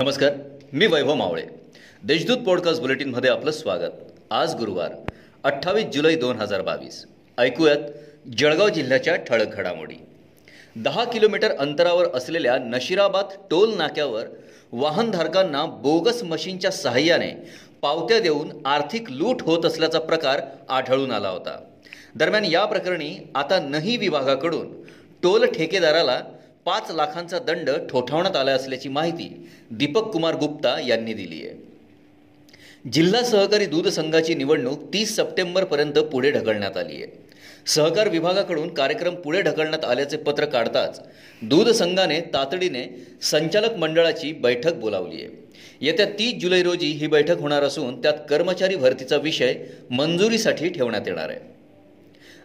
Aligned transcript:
नमस्कार 0.00 0.32
मी 0.72 0.86
वैभव 0.86 1.14
मावळे. 1.14 1.42
देशदूत 2.04 2.36
पॉडकास्ट 2.36 2.80
बुलेटिनमध्ये 2.80 3.30
आपलं 3.30 3.50
स्वागत. 3.50 3.90
आज 4.30 4.54
गुरुवार 4.54 4.92
अठ्ठावीस 5.44 5.84
जुलै 5.84 6.14
दोन 6.14 6.36
हजार 6.36 6.62
बावीस. 6.62 7.06
ऐकूयात 7.38 7.76
जळगाव 8.38 8.68
जिल्ह्याच्या 8.68 9.16
ठळक 9.16 9.54
घडामोडी. 9.54 9.94
दहा 10.76 11.04
किलोमीटर 11.04 11.50
अंतरावर 11.50 12.06
असलेल्या 12.14 12.58
नशिराबाद 12.58 13.24
टोल 13.50 13.74
नाक्यावर 13.74 14.24
वाहनधारकांना 14.72 15.66
बोगस 15.66 16.22
मशीनच्या 16.22 16.70
सहाय्याने 16.70 17.30
पावत्या 17.82 18.20
देऊन 18.20 18.66
आर्थिक 18.66 19.10
लूट 19.10 19.42
होत 19.42 19.64
असल्याचा 19.64 19.98
प्रकार 19.98 20.40
आढळून 20.68 21.10
आला 21.10 21.28
होता. 21.28 21.64
दरम्यान 22.14 22.44
या 22.44 22.64
प्रकरणी 22.64 23.30
आता 23.34 23.60
नही 23.60 23.96
विभागाकडून 23.96 24.82
टोल 25.22 25.46
ठेकेदाराला 25.46 26.20
पाच 26.66 26.90
लाखांचा 26.90 27.38
दंड 27.38 27.70
ठोठावण्यात 27.90 28.36
आला 28.36 28.52
असल्याची 28.52 28.88
माहिती 28.88 29.48
दीपक 29.70 30.02
कुमार 30.02 30.34
गुप्ता 30.34 30.76
यांनी 30.86 31.14
दिली 31.14 31.46
आहे. 31.46 31.56
जिल्हा 32.90 33.22
सहकारी 33.22 33.66
दूध 33.66 33.88
संघाची 33.88 34.34
निवडणूक 34.34 34.92
तीस 34.92 35.16
सप्टेंबरपर्यंत 35.16 35.92
पुढे 35.92 36.30
ढकलण्यात 36.30 36.76
आली 36.76 36.94
आहे. 36.94 37.06
सहकार 37.66 38.08
विभागाकडून 38.08 38.74
कार्यक्रम 38.74 39.14
पुढे 39.14 39.40
ढकलण्यात 39.42 39.84
आल्याचे 39.84 40.16
पत्र 40.16 40.44
काढताच 40.44 41.00
दूध 41.42 41.68
संघाने 41.68 42.20
तातडीने 42.20 43.06
संचालक 43.22 43.76
मंडळाची 43.76 44.32
बैठक 44.32 44.74
बोलावली 44.74 45.16
आहे. 45.16 45.28
येत्या 45.80 46.06
तीस 46.06 46.34
जुलै 46.42 46.62
रोजी 46.62 46.86
ही 46.86 47.06
बैठक 47.06 47.40
होणार 47.40 47.62
असून 47.62 48.02
त्यात 48.02 48.14
कर्मचारी 48.28 48.76
भरतीचा 48.76 49.16
विषय 49.16 49.54
मंजुरीसाठी 49.90 50.68
ठेवण्यात 50.68 51.02
येणार 51.06 51.28
आहे. 51.28 51.38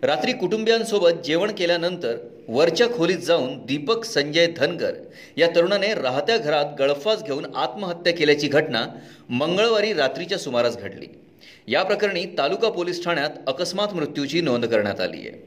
रात्री 0.03 0.34
कुटुंबियांसोबत 0.34 1.23
जेवण 1.26 1.52
केल्यानंतर 1.52 2.16
वरच्या 2.48 2.88
खोलीत 2.98 3.17
जाऊन 3.17 3.66
दीपक 3.66 4.03
संजय 4.05 4.45
धनगर 4.58 4.94
या 5.38 5.47
तरुणाने 5.55 5.94
राहत्या 5.94 6.38
घरात 6.38 6.66
गळफास 6.80 7.23
घेऊन 7.23 7.45
आत्महत्या 7.55 8.14
केल्याची 8.14 8.47
घटना 8.47 8.86
मंगळवारी 9.30 9.94
रात्रीच्या 9.94 10.38
सुमारास 10.38 10.77
घडली. 10.77 11.08
या 11.67 11.83
प्रकरणी 11.83 12.25
तालुका 12.38 12.70
पोलीस 12.70 13.03
ठाण्यात 13.03 13.30
अकस्मात 13.47 13.94
मृत्यूची 13.94 14.42
नोंद 14.42 14.66
करण्यात 14.66 15.00
आली 15.00 15.17
आहे. 15.17 15.42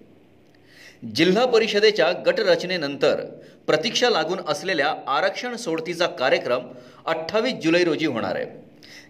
जिल्हा 1.15 1.45
परिषदेच्या 1.47 2.11
गटरचनेनंतर 2.27 3.25
प्रतीक्षा 3.67 4.11
लागून 4.11 4.39
असलेल्या 4.49 4.95
आरक्षण 5.07 5.57
सोडतीचा 5.57 6.07
कार्यक्रम 6.07 6.67
अठ्ठावीस 7.07 7.55
जुलै 7.55 7.85
रोजी 7.85 8.07
होणार 8.07 8.37
आहे. 8.37 8.47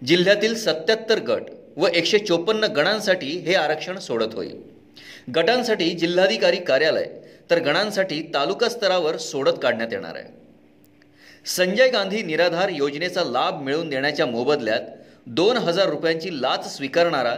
जिल्ह्यातील 0.06 0.54
सत्याहत्तर 0.54 1.18
गट 1.18 1.50
व 1.76 1.86
एकशे 1.86 2.18
चोपन्न 2.18 2.64
गणांसाठी 2.64 3.36
हे 3.38 3.54
आरक्षण 3.54 3.98
सोडत 3.98 4.34
होईल. 4.34 4.81
गटांसाठी 5.36 5.90
जिल्हाधिकारी 5.90 6.56
कार्यालय 6.56 7.06
तर 7.50 7.58
गणांसाठी 7.58 8.20
तालुका 8.34 8.68
स्तरावर 8.68 9.16
सोडत 9.16 9.58
काढण्यात 9.62 9.92
येणार 9.92 10.14
आहे. 10.14 10.24
संजय 11.46 11.88
गांधी 11.88 12.22
निराधार 12.22 12.68
योजनेचा 12.68 13.24
लाभ 13.24 13.62
मिळवून 13.62 13.88
देण्याच्या 13.88 14.26
मोबदल्यात 14.26 14.80
दोन 15.26 15.56
हजार 15.56 15.88
रुपयांची 15.88 16.42
लाच 16.42 16.76
स्वीकारणारा 16.76 17.34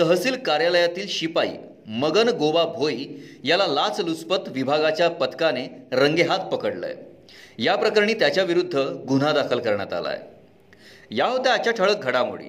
तहसील 0.00 0.34
कार्यालयातील 0.36 1.06
शिपाई 1.08 1.50
मगन 1.86 2.28
गोबा 2.28 2.64
भोई 2.64 3.06
याला 3.44 3.66
लाचलुचपत 3.66 4.48
विभागाच्या 4.48 5.08
पथकाने 5.10 5.66
रंगेहात 5.92 6.38
पकडलंय. 6.38 6.94
या 7.58 7.76
प्रकरणी 7.76 8.14
त्याच्याविरुद्ध 8.14 8.76
गुन्हा 9.08 9.32
दाखल 9.32 9.58
करण्यात 9.58 9.92
आला 9.92 10.08
आहे 10.08 11.16
या 11.16 11.26
होत्या 11.26 11.52
आजच्या 11.52 11.72
ठळक 11.72 12.02
घडामोडी. 12.02 12.48